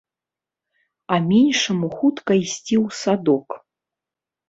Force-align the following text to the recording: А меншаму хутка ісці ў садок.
А 1.13 1.19
меншаму 1.27 1.87
хутка 2.01 2.31
ісці 2.43 2.75
ў 2.85 3.01
садок. 3.05 3.47